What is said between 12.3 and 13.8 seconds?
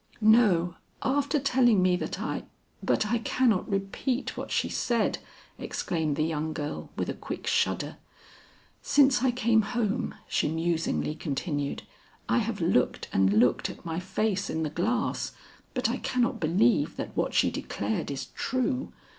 have looked and looked